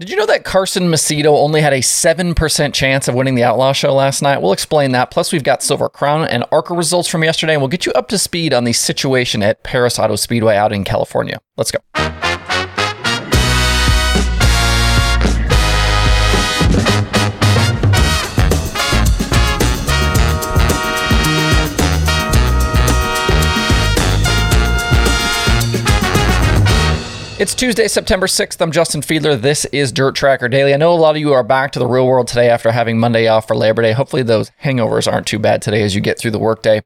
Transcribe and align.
Did 0.00 0.10
you 0.10 0.16
know 0.16 0.26
that 0.26 0.44
Carson 0.44 0.84
Macedo 0.84 1.36
only 1.36 1.60
had 1.60 1.72
a 1.72 1.80
7% 1.80 2.72
chance 2.72 3.08
of 3.08 3.16
winning 3.16 3.34
the 3.34 3.42
Outlaw 3.42 3.72
Show 3.72 3.92
last 3.92 4.22
night? 4.22 4.40
We'll 4.40 4.52
explain 4.52 4.92
that. 4.92 5.10
Plus, 5.10 5.32
we've 5.32 5.42
got 5.42 5.60
Silver 5.60 5.88
Crown 5.88 6.24
and 6.24 6.44
ARCA 6.52 6.72
results 6.72 7.08
from 7.08 7.24
yesterday, 7.24 7.54
and 7.54 7.60
we'll 7.60 7.68
get 7.68 7.84
you 7.84 7.90
up 7.94 8.06
to 8.10 8.18
speed 8.18 8.54
on 8.54 8.62
the 8.62 8.72
situation 8.72 9.42
at 9.42 9.64
Perris 9.64 9.98
Auto 9.98 10.14
Speedway 10.14 10.54
out 10.54 10.72
in 10.72 10.84
California. 10.84 11.40
Let's 11.56 11.72
go. 11.72 11.80
It's 27.48 27.54
Tuesday, 27.54 27.88
September 27.88 28.26
6th. 28.26 28.60
I'm 28.60 28.72
Justin 28.72 29.00
Fiedler. 29.00 29.40
This 29.40 29.64
is 29.72 29.90
Dirt 29.90 30.14
Tracker 30.14 30.50
Daily. 30.50 30.74
I 30.74 30.76
know 30.76 30.92
a 30.92 31.00
lot 31.00 31.16
of 31.16 31.20
you 31.22 31.32
are 31.32 31.42
back 31.42 31.72
to 31.72 31.78
the 31.78 31.86
real 31.86 32.06
world 32.06 32.28
today 32.28 32.50
after 32.50 32.70
having 32.70 32.98
Monday 32.98 33.26
off 33.26 33.48
for 33.48 33.56
Labor 33.56 33.80
Day. 33.80 33.92
Hopefully, 33.92 34.22
those 34.22 34.50
hangovers 34.64 35.10
aren't 35.10 35.26
too 35.26 35.38
bad 35.38 35.62
today 35.62 35.82
as 35.82 35.94
you 35.94 36.02
get 36.02 36.18
through 36.18 36.32
the 36.32 36.38
workday. 36.38 36.82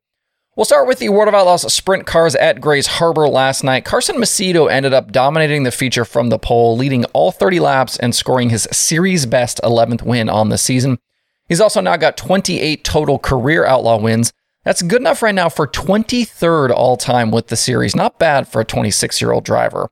We'll 0.54 0.64
start 0.64 0.86
with 0.86 1.00
the 1.00 1.08
World 1.08 1.26
of 1.26 1.34
Outlaws 1.34 1.70
sprint 1.74 2.06
cars 2.06 2.36
at 2.36 2.60
Grays 2.60 2.86
Harbor 2.86 3.26
last 3.26 3.64
night. 3.64 3.84
Carson 3.84 4.18
Macedo 4.18 4.70
ended 4.70 4.94
up 4.94 5.10
dominating 5.10 5.64
the 5.64 5.72
feature 5.72 6.04
from 6.04 6.28
the 6.28 6.38
pole, 6.38 6.76
leading 6.76 7.06
all 7.06 7.32
30 7.32 7.58
laps 7.58 7.96
and 7.96 8.14
scoring 8.14 8.50
his 8.50 8.68
series 8.70 9.26
best 9.26 9.60
11th 9.64 10.02
win 10.02 10.28
on 10.28 10.50
the 10.50 10.58
season. 10.58 11.00
He's 11.48 11.60
also 11.60 11.80
now 11.80 11.96
got 11.96 12.16
28 12.16 12.84
total 12.84 13.18
career 13.18 13.66
Outlaw 13.66 13.98
wins. 13.98 14.32
That's 14.62 14.82
good 14.82 15.00
enough 15.00 15.22
right 15.22 15.34
now 15.34 15.48
for 15.48 15.66
23rd 15.66 16.70
all 16.70 16.96
time 16.96 17.32
with 17.32 17.48
the 17.48 17.56
series. 17.56 17.96
Not 17.96 18.20
bad 18.20 18.46
for 18.46 18.60
a 18.60 18.64
26 18.64 19.20
year 19.20 19.32
old 19.32 19.44
driver. 19.44 19.90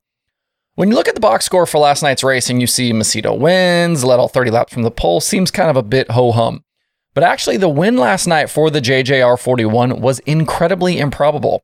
When 0.81 0.89
you 0.89 0.95
look 0.95 1.09
at 1.09 1.15
the 1.15 1.21
box 1.21 1.45
score 1.45 1.67
for 1.67 1.77
last 1.77 2.03
night's 2.03 2.25
racing, 2.25 2.59
you 2.63 2.67
see 2.67 2.91
Macedo 2.91 3.39
wins, 3.39 4.03
led 4.03 4.19
all 4.19 4.29
30 4.29 4.51
laps 4.51 4.73
from 4.73 4.83
the 4.83 4.91
pole, 4.91 5.21
seems 5.21 5.51
kind 5.51 5.69
of 5.69 5.77
a 5.77 5.83
bit 5.83 6.13
ho 6.13 6.33
hum. 6.33 6.65
But 7.13 7.23
actually, 7.23 7.59
the 7.59 7.69
win 7.69 7.99
last 7.99 8.27
night 8.27 8.49
for 8.49 8.71
the 8.71 8.81
JJR 8.81 9.39
41 9.39 10.01
was 10.01 10.21
incredibly 10.21 10.99
improbable. 10.99 11.63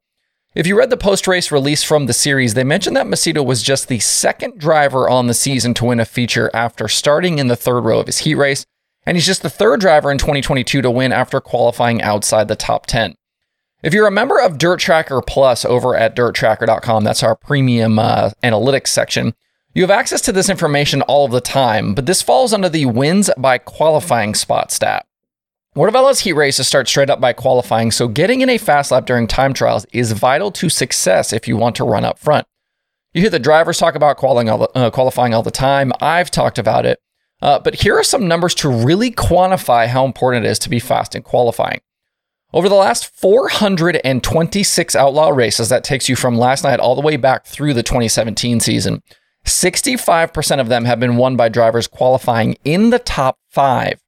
If 0.54 0.66
you 0.66 0.76
read 0.76 0.90
the 0.90 0.98
post 0.98 1.26
race 1.26 1.50
release 1.50 1.82
from 1.82 2.04
the 2.04 2.12
series, 2.12 2.52
they 2.52 2.62
mentioned 2.62 2.94
that 2.98 3.06
Macedo 3.06 3.42
was 3.42 3.62
just 3.62 3.88
the 3.88 4.00
second 4.00 4.58
driver 4.58 5.08
on 5.08 5.28
the 5.28 5.32
season 5.32 5.72
to 5.72 5.86
win 5.86 5.98
a 5.98 6.04
feature 6.04 6.50
after 6.52 6.86
starting 6.86 7.38
in 7.38 7.48
the 7.48 7.56
third 7.56 7.86
row 7.86 8.00
of 8.00 8.08
his 8.08 8.18
heat 8.18 8.34
race, 8.34 8.66
and 9.06 9.16
he's 9.16 9.24
just 9.24 9.40
the 9.40 9.48
third 9.48 9.80
driver 9.80 10.12
in 10.12 10.18
2022 10.18 10.82
to 10.82 10.90
win 10.90 11.12
after 11.12 11.40
qualifying 11.40 12.02
outside 12.02 12.48
the 12.48 12.54
top 12.54 12.84
10. 12.84 13.14
If 13.82 13.92
you're 13.92 14.06
a 14.06 14.10
member 14.10 14.40
of 14.40 14.56
Dirt 14.58 14.80
Tracker 14.80 15.20
Plus 15.20 15.64
over 15.64 15.94
at 15.94 16.16
dirttracker.com, 16.16 17.04
that's 17.04 17.22
our 17.22 17.36
premium 17.36 17.98
uh, 17.98 18.30
analytics 18.42 18.88
section, 18.88 19.34
you 19.74 19.82
have 19.82 19.90
access 19.90 20.22
to 20.22 20.32
this 20.32 20.48
information 20.48 21.02
all 21.02 21.26
of 21.26 21.32
the 21.32 21.42
time, 21.42 21.94
but 21.94 22.06
this 22.06 22.22
falls 22.22 22.54
under 22.54 22.70
the 22.70 22.86
wins 22.86 23.28
by 23.36 23.58
qualifying 23.58 24.34
spot 24.34 24.72
stat. 24.72 25.06
Outlaws 25.76 26.20
heat 26.20 26.32
races 26.32 26.66
start 26.66 26.88
straight 26.88 27.10
up 27.10 27.20
by 27.20 27.34
qualifying, 27.34 27.90
so 27.90 28.08
getting 28.08 28.40
in 28.40 28.48
a 28.48 28.56
fast 28.56 28.90
lap 28.90 29.04
during 29.04 29.26
time 29.26 29.52
trials 29.52 29.84
is 29.92 30.12
vital 30.12 30.50
to 30.52 30.70
success 30.70 31.34
if 31.34 31.46
you 31.46 31.58
want 31.58 31.76
to 31.76 31.84
run 31.84 32.06
up 32.06 32.18
front. 32.18 32.46
You 33.12 33.20
hear 33.20 33.30
the 33.30 33.38
drivers 33.38 33.76
talk 33.76 33.94
about 33.94 34.16
qualifying 34.16 34.48
all 34.48 34.58
the, 35.42 35.44
uh, 35.44 35.50
time. 35.50 35.92
I've 36.00 36.30
talked 36.30 36.58
about 36.58 36.86
it. 36.86 36.98
Uh, 37.42 37.58
but 37.58 37.74
here 37.74 37.98
are 37.98 38.02
some 38.02 38.26
numbers 38.26 38.54
to 38.54 38.70
really 38.70 39.10
quantify 39.10 39.86
how 39.86 40.06
important 40.06 40.46
it 40.46 40.48
is 40.48 40.58
to 40.60 40.70
be 40.70 40.78
fast 40.78 41.14
in 41.14 41.20
qualifying. 41.20 41.80
Over 42.52 42.68
the 42.68 42.74
last 42.76 43.14
426 43.14 44.96
outlaw 44.96 45.28
races, 45.30 45.68
that 45.68 45.84
takes 45.84 46.08
you 46.08 46.16
from 46.16 46.38
last 46.38 46.62
night 46.64 46.78
all 46.78 46.94
the 46.94 47.00
way 47.00 47.16
back 47.16 47.44
through 47.44 47.74
the 47.74 47.82
2017 47.82 48.60
season, 48.60 49.02
65% 49.44 50.60
of 50.60 50.68
them 50.68 50.84
have 50.84 51.00
been 51.00 51.16
won 51.16 51.36
by 51.36 51.48
drivers 51.48 51.86
qualifying 51.86 52.56
in 52.64 52.90
the 52.90 52.98
top 52.98 53.38
five. 53.50 54.00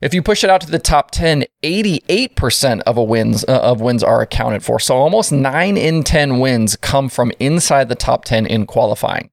If 0.00 0.14
you 0.14 0.22
push 0.22 0.44
it 0.44 0.50
out 0.50 0.62
to 0.62 0.70
the 0.70 0.78
top 0.78 1.10
10, 1.10 1.44
88% 1.62 2.80
of 2.82 2.96
wins 2.96 3.44
uh, 3.44 3.60
of 3.60 3.82
wins 3.82 4.02
are 4.02 4.22
accounted 4.22 4.64
for. 4.64 4.80
So 4.80 4.96
almost 4.96 5.30
9 5.30 5.76
in 5.76 6.02
10 6.02 6.38
wins 6.38 6.76
come 6.76 7.10
from 7.10 7.32
inside 7.38 7.90
the 7.90 7.94
top 7.94 8.24
10 8.24 8.46
in 8.46 8.64
qualifying. 8.64 9.30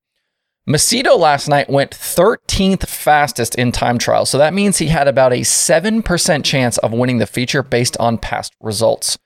Macedo 0.67 1.17
last 1.17 1.47
night 1.47 1.69
went 1.69 1.91
13th 1.91 2.88
fastest 2.88 3.55
in 3.55 3.72
time 3.72 3.97
trial, 3.97 4.25
so 4.25 4.38
that 4.38 4.53
means 4.53 4.78
he 4.78 4.88
had 4.88 5.07
about 5.07 5.31
a 5.31 5.38
7% 5.38 6.44
chance 6.44 6.78
of 6.79 6.91
winning 6.91 7.19
the 7.19 7.25
feature 7.25 7.63
based 7.63 7.95
on 8.01 8.17
past 8.17 8.53
results. 8.59 9.17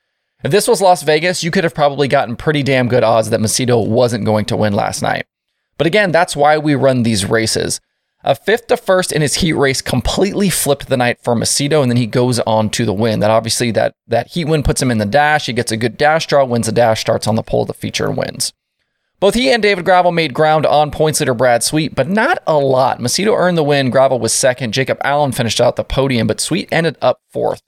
If 0.44 0.52
this 0.52 0.68
was 0.68 0.84
Las 0.84 1.02
Vegas, 1.02 1.44
you 1.44 1.50
could 1.50 1.63
have 1.63 1.74
probably 1.74 2.07
gotten 2.07 2.35
pretty 2.35 2.62
damn 2.62 2.88
good 2.88 3.03
odds 3.03 3.31
that 3.31 3.40
Macedo 3.40 3.88
wasn't 3.88 4.24
going 4.24 4.46
to 4.46 4.57
win 4.57 4.74
last 4.74 5.02
night. 5.02 5.25
But 5.79 5.88
again, 5.88 6.12
that's 6.12 6.35
why 6.35 6.59
we 6.59 6.75
run 6.75 7.02
these 7.02 7.25
races. 7.25 7.81
A 8.23 8.35
fifth 8.35 8.68
to 8.68 8.78
first 8.78 9.12
in 9.12 9.23
his 9.23 9.35
heat 9.35 9.53
race 9.53 9.81
completely 9.81 10.52
flipped 10.52 10.90
the 10.90 10.97
night 10.97 11.18
for 11.23 11.34
Macedo, 11.34 11.81
and 11.81 11.90
then 11.90 11.97
he 11.97 12.06
goes 12.06 12.40
on 12.41 12.69
to 12.69 12.85
the 12.85 12.94
win. 12.94 13.19
That 13.19 13.31
obviously 13.31 13.72
that 13.72 13.96
that 14.06 14.28
heat 14.28 14.46
win 14.46 14.62
puts 14.62 14.79
him 14.79 14.91
in 14.91 15.00
the 15.00 15.08
dash. 15.08 15.47
He 15.47 15.53
gets 15.53 15.72
a 15.72 15.78
good 15.78 15.97
dash 15.97 16.28
draw, 16.28 16.46
wins 16.46 16.68
the 16.68 16.72
dash, 16.72 17.02
starts 17.02 17.25
on 17.25 17.34
the 17.34 17.41
pole 17.41 17.63
of 17.63 17.68
the 17.68 17.73
feature, 17.73 18.06
and 18.06 18.16
wins. 18.16 18.53
Both 19.22 19.36
he 19.36 19.52
and 19.52 19.62
David 19.62 19.86
Gravel 19.86 20.12
made 20.12 20.34
ground 20.34 20.66
on 20.66 20.90
points 20.90 21.20
leader 21.20 21.36
Brad 21.36 21.62
Sweet, 21.62 21.94
but 21.94 22.09
not 22.09 22.42
a 22.48 22.58
lot. 22.58 23.00
Macedo 23.00 23.38
earned 23.38 23.56
the 23.56 23.64
win, 23.64 23.92
Gravel 23.92 24.20
was 24.20 24.34
second, 24.34 24.74
Jacob 24.74 24.98
Allen 25.04 25.32
finished 25.32 25.62
out 25.62 25.76
the 25.76 25.84
podium, 25.84 26.26
but 26.26 26.42
Sweet 26.42 26.68
ended 26.72 26.98
up 27.04 27.22
fourth. 27.30 27.62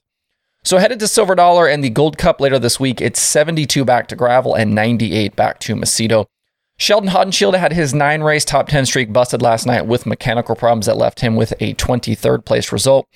So 0.64 0.78
headed 0.78 0.98
to 0.98 1.06
Silver 1.06 1.36
Dollar 1.36 1.68
and 1.68 1.84
the 1.84 1.90
Gold 1.90 2.18
Cup 2.18 2.40
later 2.40 2.58
this 2.58 2.80
week, 2.80 3.00
it's 3.00 3.20
72 3.20 3.84
back 3.84 4.08
to 4.08 4.16
Gravel 4.16 4.56
and 4.56 4.74
98 4.74 5.36
back 5.36 5.60
to 5.60 5.76
Macedo. 5.76 6.26
Sheldon 6.76 7.10
Haudenschild 7.10 7.56
had 7.56 7.72
his 7.72 7.94
nine 7.94 8.22
race 8.22 8.44
top 8.44 8.66
10 8.68 8.86
streak 8.86 9.12
busted 9.12 9.40
last 9.40 9.64
night 9.64 9.86
with 9.86 10.06
mechanical 10.06 10.56
problems 10.56 10.86
that 10.86 10.96
left 10.96 11.20
him 11.20 11.36
with 11.36 11.52
a 11.60 11.74
23rd 11.74 12.44
place 12.44 12.72
result. 12.72 13.06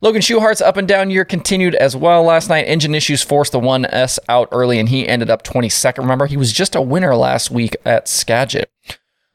Logan 0.00 0.22
Schuchart's 0.22 0.60
up 0.60 0.76
and 0.76 0.86
down 0.86 1.10
year 1.10 1.24
continued 1.24 1.74
as 1.74 1.96
well 1.96 2.22
last 2.22 2.48
night. 2.48 2.68
Engine 2.68 2.94
issues 2.94 3.20
forced 3.20 3.50
the 3.50 3.58
1S 3.58 4.20
out 4.28 4.48
early, 4.52 4.78
and 4.78 4.88
he 4.88 5.08
ended 5.08 5.28
up 5.28 5.42
22nd. 5.42 5.98
Remember, 5.98 6.26
he 6.26 6.36
was 6.36 6.52
just 6.52 6.76
a 6.76 6.82
winner 6.82 7.16
last 7.16 7.50
week 7.50 7.74
at 7.84 8.06
Skagit. 8.06 8.70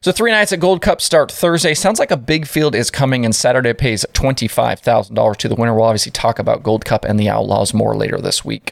So 0.02 0.14
three 0.14 0.32
nights 0.32 0.54
at 0.54 0.62
Gold 0.62 0.82
Cup 0.82 1.02
start 1.02 1.30
Thursday. 1.30 1.74
Sounds 1.74 2.00
like 2.00 2.12
a 2.12 2.18
big 2.18 2.48
field 2.48 2.76
is 2.76 2.90
coming, 2.90 3.26
and 3.26 3.36
Saturday 3.36 3.74
pays 3.74 4.06
$25,000 4.14 5.36
to 5.36 5.50
the 5.50 5.56
winner. 5.56 5.76
We'll 5.76 5.84
obviously 5.84 6.14
talk 6.14 6.40
about 6.40 6.64
Gold 6.64 6.86
Cup 6.86 7.04
and 7.04 7.20
the 7.20 7.28
Outlaws 7.28 7.74
more 7.74 7.94
later 7.94 8.20
this 8.20 8.46
week. 8.46 8.72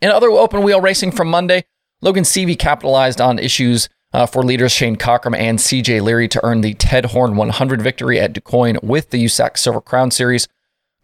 In 0.00 0.10
other 0.10 0.30
open 0.30 0.62
wheel 0.62 0.80
racing 0.80 1.12
from 1.12 1.28
Monday, 1.28 1.64
Logan 2.00 2.24
Seavey 2.24 2.58
capitalized 2.58 3.20
on 3.20 3.38
issues 3.38 3.90
uh, 4.14 4.24
for 4.24 4.42
leaders 4.42 4.72
Shane 4.72 4.96
Cockrum 4.96 5.36
and 5.36 5.58
CJ 5.58 6.00
Leary 6.00 6.28
to 6.28 6.42
earn 6.42 6.62
the 6.62 6.72
Ted 6.72 7.06
Horn 7.06 7.36
100 7.36 7.82
victory 7.82 8.18
at 8.18 8.32
DuQuoin 8.32 8.82
with 8.82 9.10
the 9.10 9.22
USAC 9.22 9.58
Silver 9.58 9.82
Crown 9.82 10.10
Series. 10.10 10.48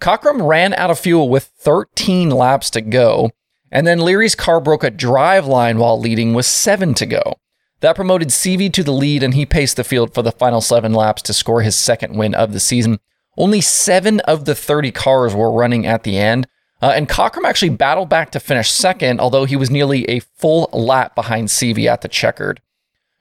Cockrum 0.01 0.47
ran 0.47 0.75
out 0.75 0.91
of 0.91 0.99
fuel 0.99 1.29
with 1.29 1.51
13 1.59 2.31
laps 2.31 2.71
to 2.71 2.81
go, 2.81 3.31
and 3.71 3.87
then 3.87 3.99
Leary's 3.99 4.37
car 4.37 4.61
broke 4.61 4.85
a 4.85 4.91
drive 4.91 5.47
line 5.47 5.79
while 5.79 5.99
leading 5.99 6.35
with 6.35 6.47
seven 6.47 6.95
to 6.95 7.07
go. 7.07 7.35
That 7.81 7.97
promoted 7.97 8.29
Seavey 8.29 8.73
to 8.73 8.83
the 8.83 8.93
lead, 8.93 9.23
and 9.23 9.35
he 9.35 9.45
paced 9.45 9.77
the 9.77 9.85
field 9.85 10.15
for 10.15 10.23
the 10.23 10.33
final 10.33 10.61
seven 10.61 10.93
laps 10.93 11.23
to 11.23 11.33
score 11.33 11.63
his 11.63 11.77
second 11.77 12.17
win 12.17 12.35
of 12.35 12.53
the 12.53 12.61
season. 12.61 12.99
Only 13.37 13.61
seven 13.61 14.21
of 14.21 14.45
the 14.45 14.55
30 14.55 14.91
cars 14.93 15.35
were 15.35 15.53
running 15.53 15.87
at 15.87 16.05
the 16.05 16.17
end, 16.17 16.49
uh, 16.81 16.93
and 16.95 17.09
Cockrum 17.09 17.45
actually 17.45 17.71
battled 17.71 18.09
back 18.09 18.31
to 18.31 18.41
finish 18.41 18.71
second, 18.71 19.21
although 19.21 19.45
he 19.45 19.57
was 19.57 19.71
nearly 19.71 20.05
a 20.09 20.21
full 20.21 20.71
lap 20.73 21.15
behind 21.15 21.49
Seavey 21.49 21.87
at 21.87 22.03
the 22.03 22.09
checkered. 22.09 22.61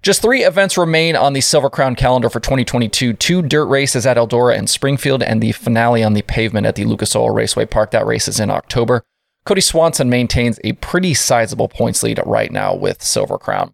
Just 0.07 0.21
three 0.21 0.45
events 0.45 0.77
remain 0.77 1.17
on 1.17 1.33
the 1.33 1.41
Silver 1.41 1.69
Crown 1.69 1.93
calendar 1.93 2.29
for 2.29 2.39
2022 2.39 3.11
two 3.11 3.41
dirt 3.41 3.65
races 3.65 4.05
at 4.05 4.15
Eldora 4.15 4.57
and 4.57 4.69
Springfield, 4.69 5.21
and 5.21 5.43
the 5.43 5.51
finale 5.51 6.01
on 6.01 6.13
the 6.13 6.21
pavement 6.21 6.65
at 6.65 6.75
the 6.75 6.85
Lucas 6.85 7.13
Oil 7.13 7.31
Raceway 7.31 7.65
Park. 7.65 7.91
That 7.91 8.05
race 8.05 8.29
is 8.29 8.39
in 8.39 8.49
October. 8.49 9.03
Cody 9.45 9.59
Swanson 9.59 10.09
maintains 10.09 10.61
a 10.63 10.71
pretty 10.71 11.13
sizable 11.13 11.67
points 11.67 12.03
lead 12.03 12.21
right 12.25 12.53
now 12.53 12.73
with 12.73 13.03
Silver 13.03 13.37
Crown. 13.37 13.73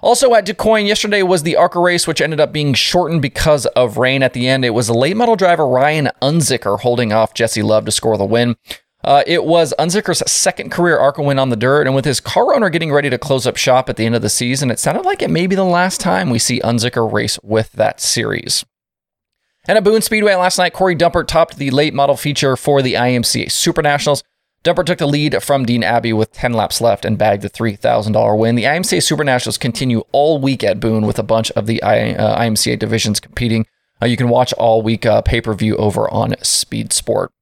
Also 0.00 0.34
at 0.34 0.46
DuQuoin, 0.46 0.88
yesterday 0.88 1.22
was 1.22 1.44
the 1.44 1.54
ARCA 1.54 1.78
race, 1.78 2.08
which 2.08 2.20
ended 2.20 2.40
up 2.40 2.52
being 2.52 2.74
shortened 2.74 3.22
because 3.22 3.66
of 3.66 3.98
rain 3.98 4.24
at 4.24 4.32
the 4.32 4.48
end. 4.48 4.64
It 4.64 4.70
was 4.70 4.90
late 4.90 5.16
model 5.16 5.36
driver 5.36 5.68
Ryan 5.68 6.10
Unzicker 6.20 6.80
holding 6.80 7.12
off 7.12 7.34
Jesse 7.34 7.62
Love 7.62 7.84
to 7.84 7.92
score 7.92 8.18
the 8.18 8.24
win. 8.24 8.56
Uh, 9.04 9.22
it 9.26 9.44
was 9.44 9.74
Unzicker's 9.78 10.22
second 10.30 10.70
career 10.70 10.96
ARCA 10.98 11.22
win 11.22 11.38
on 11.38 11.50
the 11.50 11.56
dirt, 11.56 11.86
and 11.86 11.94
with 11.94 12.04
his 12.04 12.20
car 12.20 12.54
owner 12.54 12.70
getting 12.70 12.92
ready 12.92 13.10
to 13.10 13.18
close 13.18 13.46
up 13.46 13.56
shop 13.56 13.88
at 13.88 13.96
the 13.96 14.06
end 14.06 14.14
of 14.14 14.22
the 14.22 14.28
season, 14.28 14.70
it 14.70 14.78
sounded 14.78 15.04
like 15.04 15.22
it 15.22 15.30
may 15.30 15.46
be 15.46 15.56
the 15.56 15.64
last 15.64 16.00
time 16.00 16.30
we 16.30 16.38
see 16.38 16.60
Unzicker 16.60 17.10
race 17.10 17.38
with 17.42 17.72
that 17.72 18.00
series. 18.00 18.64
And 19.66 19.78
at 19.78 19.84
Boone 19.84 20.02
Speedway 20.02 20.34
last 20.34 20.58
night, 20.58 20.72
Corey 20.72 20.96
Dumper 20.96 21.26
topped 21.26 21.56
the 21.56 21.70
late 21.70 21.94
model 21.94 22.16
feature 22.16 22.56
for 22.56 22.82
the 22.82 22.94
IMCA 22.94 23.50
Super 23.50 23.82
Nationals. 23.82 24.22
Dumper 24.64 24.84
took 24.84 24.98
the 24.98 25.06
lead 25.06 25.42
from 25.42 25.64
Dean 25.64 25.82
Abbey 25.82 26.12
with 26.12 26.32
10 26.32 26.52
laps 26.52 26.80
left 26.80 27.04
and 27.04 27.18
bagged 27.18 27.42
the 27.42 27.50
$3,000 27.50 28.38
win. 28.38 28.54
The 28.54 28.64
IMCA 28.64 29.02
Super 29.02 29.24
Nationals 29.24 29.58
continue 29.58 30.02
all 30.12 30.40
week 30.40 30.62
at 30.62 30.78
Boone 30.78 31.06
with 31.06 31.18
a 31.18 31.24
bunch 31.24 31.50
of 31.52 31.66
the 31.66 31.82
I, 31.82 32.12
uh, 32.12 32.40
IMCA 32.40 32.78
divisions 32.78 33.18
competing. 33.18 33.66
Uh, 34.00 34.06
you 34.06 34.16
can 34.16 34.28
watch 34.28 34.52
all 34.54 34.82
week 34.82 35.04
uh, 35.06 35.22
pay 35.22 35.40
per 35.40 35.54
view 35.54 35.76
over 35.76 36.12
on 36.12 36.34
Speed 36.42 36.92
Sport. 36.92 37.32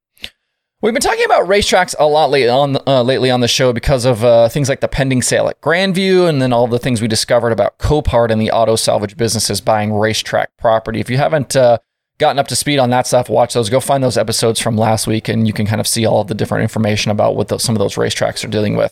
We've 0.83 0.93
been 0.93 1.01
talking 1.01 1.25
about 1.25 1.47
racetracks 1.47 1.93
a 1.99 2.07
lot 2.07 2.31
lately 2.31 2.49
on 2.49 2.77
uh, 2.87 3.03
lately 3.03 3.29
on 3.29 3.41
the 3.41 3.47
show 3.47 3.71
because 3.71 4.03
of 4.03 4.23
uh, 4.23 4.49
things 4.49 4.67
like 4.67 4.79
the 4.79 4.87
pending 4.87 5.21
sale 5.21 5.47
at 5.47 5.61
Grandview, 5.61 6.27
and 6.27 6.41
then 6.41 6.51
all 6.51 6.65
the 6.65 6.79
things 6.79 7.03
we 7.03 7.07
discovered 7.07 7.51
about 7.51 7.77
Copart 7.77 8.31
and 8.31 8.41
the 8.41 8.49
auto 8.49 8.75
salvage 8.75 9.15
businesses 9.15 9.61
buying 9.61 9.93
racetrack 9.93 10.49
property. 10.57 10.99
If 10.99 11.07
you 11.07 11.17
haven't 11.17 11.55
uh, 11.55 11.77
gotten 12.17 12.39
up 12.39 12.47
to 12.47 12.55
speed 12.55 12.79
on 12.79 12.89
that 12.89 13.05
stuff, 13.05 13.29
watch 13.29 13.53
those. 13.53 13.69
Go 13.69 13.79
find 13.79 14.03
those 14.03 14.17
episodes 14.17 14.59
from 14.59 14.75
last 14.75 15.05
week, 15.05 15.29
and 15.29 15.45
you 15.45 15.53
can 15.53 15.67
kind 15.67 15.79
of 15.79 15.85
see 15.85 16.03
all 16.03 16.21
of 16.21 16.29
the 16.29 16.33
different 16.33 16.63
information 16.63 17.11
about 17.11 17.35
what 17.35 17.61
some 17.61 17.75
of 17.75 17.79
those 17.79 17.93
racetracks 17.93 18.43
are 18.43 18.47
dealing 18.47 18.75
with. 18.75 18.91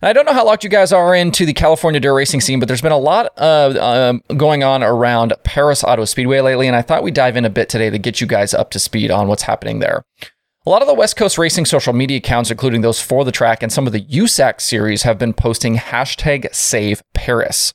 And 0.00 0.08
I 0.08 0.12
don't 0.12 0.24
know 0.24 0.34
how 0.34 0.46
locked 0.46 0.62
you 0.62 0.70
guys 0.70 0.92
are 0.92 1.16
into 1.16 1.44
the 1.44 1.52
California 1.52 1.98
dirt 1.98 2.14
racing 2.14 2.42
scene, 2.42 2.60
but 2.60 2.68
there's 2.68 2.80
been 2.80 2.92
a 2.92 2.96
lot 2.96 3.32
uh, 3.38 4.12
going 4.36 4.62
on 4.62 4.84
around 4.84 5.32
Perris 5.42 5.82
Auto 5.82 6.04
Speedway 6.04 6.38
lately, 6.38 6.68
and 6.68 6.76
I 6.76 6.82
thought 6.82 7.02
we'd 7.02 7.14
dive 7.14 7.36
in 7.36 7.44
a 7.44 7.50
bit 7.50 7.68
today 7.68 7.90
to 7.90 7.98
get 7.98 8.20
you 8.20 8.28
guys 8.28 8.54
up 8.54 8.70
to 8.70 8.78
speed 8.78 9.10
on 9.10 9.26
what's 9.26 9.42
happening 9.42 9.80
there. 9.80 10.04
A 10.64 10.70
lot 10.70 10.80
of 10.80 10.86
the 10.86 10.94
West 10.94 11.16
Coast 11.16 11.38
racing 11.38 11.64
social 11.64 11.92
media 11.92 12.18
accounts, 12.18 12.48
including 12.48 12.82
those 12.82 13.00
for 13.00 13.24
the 13.24 13.32
track 13.32 13.64
and 13.64 13.72
some 13.72 13.88
of 13.88 13.92
the 13.92 14.04
USAC 14.04 14.60
series, 14.60 15.02
have 15.02 15.18
been 15.18 15.32
posting 15.32 15.74
hashtag 15.74 16.54
save 16.54 17.02
Perris. 17.14 17.72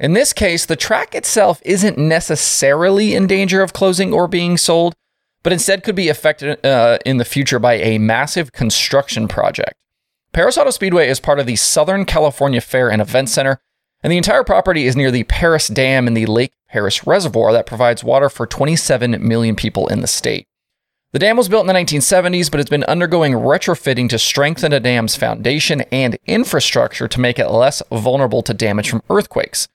In 0.00 0.14
this 0.14 0.32
case, 0.32 0.64
the 0.64 0.74
track 0.74 1.14
itself 1.14 1.60
isn't 1.66 1.98
necessarily 1.98 3.14
in 3.14 3.26
danger 3.26 3.60
of 3.60 3.74
closing 3.74 4.14
or 4.14 4.26
being 4.26 4.56
sold, 4.56 4.94
but 5.42 5.52
instead 5.52 5.84
could 5.84 5.94
be 5.94 6.08
affected 6.08 6.64
uh, 6.64 6.96
in 7.04 7.18
the 7.18 7.26
future 7.26 7.58
by 7.58 7.74
a 7.74 7.98
massive 7.98 8.52
construction 8.52 9.28
project. 9.28 9.74
Perris 10.32 10.56
Auto 10.56 10.70
Speedway 10.70 11.08
is 11.10 11.20
part 11.20 11.38
of 11.38 11.44
the 11.44 11.56
Southern 11.56 12.06
California 12.06 12.62
Fair 12.62 12.90
and 12.90 13.02
Event 13.02 13.28
Center, 13.28 13.60
and 14.02 14.10
the 14.10 14.16
entire 14.16 14.44
property 14.44 14.86
is 14.86 14.96
near 14.96 15.10
the 15.10 15.24
Perris 15.24 15.68
Dam 15.68 16.06
in 16.06 16.14
the 16.14 16.24
Lake 16.24 16.54
Perris 16.72 17.06
Reservoir 17.06 17.52
that 17.52 17.66
provides 17.66 18.02
water 18.02 18.30
for 18.30 18.46
27 18.46 19.10
million 19.20 19.54
people 19.54 19.88
in 19.88 20.00
the 20.00 20.06
state. 20.06 20.48
The 21.14 21.20
dam 21.20 21.36
was 21.36 21.48
built 21.48 21.60
in 21.60 21.72
the 21.72 21.80
1970s, 21.80 22.50
but 22.50 22.58
it's 22.58 22.68
been 22.68 22.82
undergoing 22.82 23.34
retrofitting 23.34 24.08
to 24.08 24.18
strengthen 24.18 24.72
the 24.72 24.80
dam's 24.80 25.14
foundation 25.14 25.82
and 25.92 26.18
infrastructure 26.26 27.06
to 27.06 27.20
make 27.20 27.38
it 27.38 27.46
less 27.50 27.80
vulnerable 27.92 28.42
to 28.42 28.52
damage 28.52 28.90
from 28.90 29.00
earthquakes. 29.08 29.68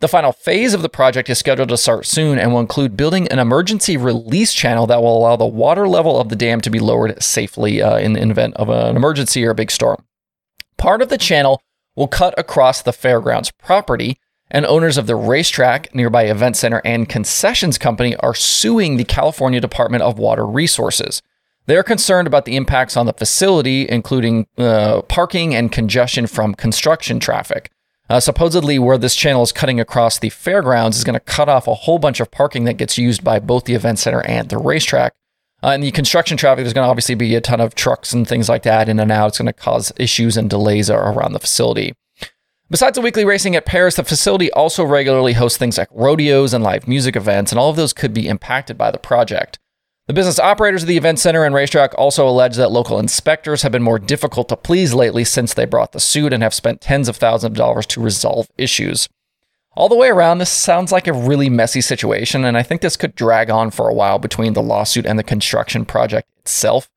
The 0.00 0.08
final 0.08 0.32
phase 0.32 0.74
of 0.74 0.82
the 0.82 0.90
project 0.90 1.30
is 1.30 1.38
scheduled 1.38 1.70
to 1.70 1.78
start 1.78 2.04
soon 2.04 2.38
and 2.38 2.52
will 2.52 2.60
include 2.60 2.94
building 2.94 3.26
an 3.28 3.38
emergency 3.38 3.96
release 3.96 4.52
channel 4.52 4.86
that 4.88 5.00
will 5.00 5.16
allow 5.16 5.34
the 5.34 5.46
water 5.46 5.88
level 5.88 6.20
of 6.20 6.28
the 6.28 6.36
dam 6.36 6.60
to 6.60 6.68
be 6.68 6.78
lowered 6.78 7.22
safely 7.22 7.80
uh, 7.80 7.96
in 7.96 8.12
the 8.12 8.20
event 8.20 8.52
of 8.56 8.68
an 8.68 8.94
emergency 8.94 9.46
or 9.46 9.52
a 9.52 9.54
big 9.54 9.70
storm. 9.70 10.04
Part 10.76 11.00
of 11.00 11.08
the 11.08 11.16
channel 11.16 11.62
will 11.96 12.06
cut 12.06 12.34
across 12.36 12.82
the 12.82 12.92
fairgrounds 12.92 13.50
property, 13.50 14.18
and 14.52 14.66
owners 14.66 14.98
of 14.98 15.08
the 15.08 15.16
racetrack, 15.16 15.92
nearby 15.94 16.24
event 16.24 16.56
center, 16.56 16.82
and 16.84 17.08
concessions 17.08 17.78
company 17.78 18.14
are 18.16 18.34
suing 18.34 18.98
the 18.98 19.04
California 19.04 19.60
Department 19.60 20.02
of 20.02 20.18
Water 20.18 20.46
Resources. 20.46 21.22
They 21.66 21.76
are 21.76 21.82
concerned 21.82 22.26
about 22.26 22.44
the 22.44 22.56
impacts 22.56 22.96
on 22.96 23.06
the 23.06 23.12
facility, 23.14 23.88
including 23.88 24.46
uh, 24.58 25.02
parking 25.02 25.54
and 25.54 25.72
congestion 25.72 26.26
from 26.26 26.54
construction 26.54 27.18
traffic. 27.18 27.70
Uh, 28.10 28.20
supposedly, 28.20 28.78
where 28.78 28.98
this 28.98 29.16
channel 29.16 29.42
is 29.42 29.52
cutting 29.52 29.80
across 29.80 30.18
the 30.18 30.28
fairgrounds 30.28 30.98
is 30.98 31.04
going 31.04 31.14
to 31.14 31.20
cut 31.20 31.48
off 31.48 31.66
a 31.66 31.74
whole 31.74 31.98
bunch 31.98 32.20
of 32.20 32.30
parking 32.30 32.64
that 32.64 32.76
gets 32.76 32.98
used 32.98 33.24
by 33.24 33.38
both 33.38 33.64
the 33.64 33.74
event 33.74 33.98
center 33.98 34.20
and 34.26 34.50
the 34.50 34.58
racetrack. 34.58 35.14
Uh, 35.62 35.68
and 35.68 35.82
the 35.82 35.92
construction 35.92 36.36
traffic, 36.36 36.64
there's 36.64 36.74
going 36.74 36.84
to 36.84 36.90
obviously 36.90 37.14
be 37.14 37.34
a 37.36 37.40
ton 37.40 37.60
of 37.60 37.74
trucks 37.74 38.12
and 38.12 38.28
things 38.28 38.48
like 38.48 38.64
that 38.64 38.88
in 38.88 38.98
and 38.98 39.12
out. 39.12 39.28
It's 39.28 39.38
going 39.38 39.46
to 39.46 39.52
cause 39.52 39.92
issues 39.96 40.36
and 40.36 40.50
delays 40.50 40.90
around 40.90 41.32
the 41.32 41.38
facility. 41.38 41.94
Besides 42.72 42.94
the 42.94 43.02
weekly 43.02 43.26
racing 43.26 43.54
at 43.54 43.66
Perris, 43.66 43.96
the 43.96 44.02
facility 44.02 44.50
also 44.52 44.82
regularly 44.82 45.34
hosts 45.34 45.58
things 45.58 45.76
like 45.76 45.90
rodeos 45.90 46.54
and 46.54 46.64
live 46.64 46.88
music 46.88 47.16
events, 47.16 47.52
and 47.52 47.58
all 47.58 47.68
of 47.68 47.76
those 47.76 47.92
could 47.92 48.14
be 48.14 48.26
impacted 48.26 48.78
by 48.78 48.90
the 48.90 48.98
project. 48.98 49.58
The 50.06 50.14
business 50.14 50.38
operators 50.38 50.80
of 50.80 50.88
the 50.88 50.96
event 50.96 51.18
center 51.18 51.44
and 51.44 51.54
racetrack 51.54 51.92
also 51.98 52.26
allege 52.26 52.56
that 52.56 52.70
local 52.70 52.98
inspectors 52.98 53.60
have 53.60 53.72
been 53.72 53.82
more 53.82 53.98
difficult 53.98 54.48
to 54.48 54.56
please 54.56 54.94
lately 54.94 55.22
since 55.22 55.52
they 55.52 55.66
brought 55.66 55.92
the 55.92 56.00
suit 56.00 56.32
and 56.32 56.42
have 56.42 56.54
spent 56.54 56.80
tens 56.80 57.10
of 57.10 57.16
thousands 57.16 57.50
of 57.50 57.58
dollars 57.58 57.84
to 57.88 58.00
resolve 58.00 58.48
issues. 58.56 59.06
All 59.76 59.90
the 59.90 59.94
way 59.94 60.08
around, 60.08 60.38
this 60.38 60.48
sounds 60.48 60.90
like 60.90 61.06
a 61.06 61.12
really 61.12 61.50
messy 61.50 61.82
situation, 61.82 62.42
and 62.42 62.56
I 62.56 62.62
think 62.62 62.80
this 62.80 62.96
could 62.96 63.14
drag 63.14 63.50
on 63.50 63.70
for 63.70 63.90
a 63.90 63.94
while 63.94 64.18
between 64.18 64.54
the 64.54 64.62
lawsuit 64.62 65.04
and 65.04 65.18
the 65.18 65.22
construction 65.22 65.84
project 65.84 66.26
itself. 66.38 66.88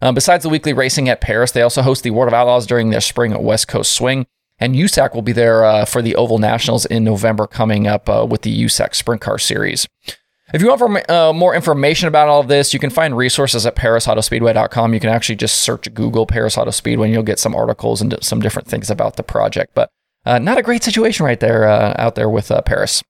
Um, 0.00 0.14
besides 0.14 0.44
the 0.44 0.48
weekly 0.48 0.72
racing 0.72 1.08
at 1.08 1.20
Perris, 1.20 1.50
they 1.50 1.62
also 1.62 1.82
host 1.82 2.04
the 2.04 2.10
World 2.10 2.28
of 2.28 2.34
Outlaws 2.34 2.68
during 2.68 2.90
their 2.90 3.00
spring 3.00 3.36
West 3.42 3.66
Coast 3.66 3.92
swing, 3.92 4.28
and 4.64 4.74
USAC 4.74 5.14
will 5.14 5.22
be 5.22 5.32
there 5.32 5.64
uh, 5.64 5.84
for 5.84 6.00
the 6.00 6.16
Oval 6.16 6.38
Nationals 6.38 6.86
in 6.86 7.04
November 7.04 7.46
coming 7.46 7.86
up 7.86 8.08
uh, 8.08 8.26
with 8.28 8.42
the 8.42 8.64
USAC 8.64 8.94
Sprint 8.94 9.20
Car 9.20 9.38
Series. 9.38 9.86
If 10.54 10.62
you 10.62 10.68
want 10.68 10.78
for, 10.78 11.10
uh, 11.10 11.32
more 11.32 11.54
information 11.54 12.08
about 12.08 12.28
all 12.28 12.40
of 12.40 12.48
this, 12.48 12.72
you 12.72 12.80
can 12.80 12.90
find 12.90 13.16
resources 13.16 13.66
at 13.66 13.76
perrisautospeedway.com. 13.76 14.94
You 14.94 15.00
can 15.00 15.10
actually 15.10 15.36
just 15.36 15.58
search 15.58 15.92
Google 15.92 16.26
Perris 16.26 16.56
Auto 16.56 16.70
Speedway 16.70 17.08
and 17.08 17.14
you'll 17.14 17.22
get 17.22 17.38
some 17.38 17.54
articles 17.54 18.00
and 18.00 18.16
some 18.22 18.40
different 18.40 18.68
things 18.68 18.88
about 18.88 19.16
the 19.16 19.22
project. 19.22 19.72
But 19.74 19.90
uh, 20.24 20.38
not 20.38 20.58
a 20.58 20.62
great 20.62 20.82
situation 20.82 21.26
right 21.26 21.40
there 21.40 21.64
uh, 21.64 21.94
out 21.98 22.14
there 22.14 22.30
with 22.30 22.50
uh, 22.50 22.62
Perris. 22.62 23.02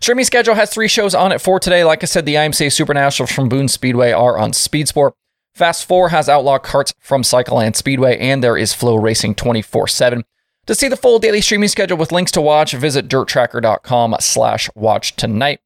Streaming 0.00 0.24
schedule 0.24 0.54
has 0.54 0.70
three 0.70 0.88
shows 0.88 1.14
on 1.14 1.32
it 1.32 1.40
for 1.40 1.60
today. 1.60 1.84
Like 1.84 2.02
I 2.02 2.06
said, 2.06 2.24
the 2.24 2.34
IMCA 2.36 2.68
Supernationals 2.68 3.34
from 3.34 3.48
Boone 3.48 3.68
Speedway 3.68 4.12
are 4.12 4.38
on 4.38 4.52
Speed 4.52 4.88
Sport. 4.88 5.14
Fast 5.54 5.86
4 5.86 6.08
has 6.08 6.28
Outlaw 6.28 6.58
karts 6.58 6.92
from 6.98 7.22
Cycleland 7.22 7.76
Speedway, 7.76 8.18
and 8.18 8.42
there 8.42 8.56
is 8.56 8.72
FloRacing 8.72 9.36
24 9.36 9.88
7. 9.88 10.24
To 10.66 10.74
see 10.74 10.88
the 10.88 10.96
full 10.96 11.18
daily 11.18 11.40
streaming 11.40 11.68
schedule 11.68 11.98
with 11.98 12.12
links 12.12 12.32
to 12.32 12.40
watch, 12.40 12.72
visit 12.72 13.08
dirttracker.com 13.08 14.16
slash 14.20 14.70
watch 14.74 15.14
tonight. 15.16 15.60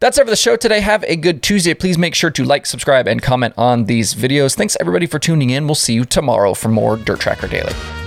That's 0.00 0.18
it 0.18 0.24
for 0.24 0.30
the 0.30 0.36
show 0.36 0.56
today. 0.56 0.80
Have 0.80 1.04
a 1.04 1.16
good 1.16 1.42
Tuesday. 1.42 1.74
Please 1.74 1.96
make 1.96 2.14
sure 2.14 2.30
to 2.30 2.44
like, 2.44 2.66
subscribe, 2.66 3.06
and 3.06 3.22
comment 3.22 3.54
on 3.56 3.84
these 3.84 4.14
videos. 4.14 4.56
Thanks 4.56 4.76
everybody 4.80 5.06
for 5.06 5.18
tuning 5.18 5.50
in. 5.50 5.66
We'll 5.66 5.76
see 5.76 5.94
you 5.94 6.04
tomorrow 6.04 6.54
for 6.54 6.68
more 6.68 6.96
Dirt 6.96 7.20
Tracker 7.20 7.46
Daily. 7.46 8.01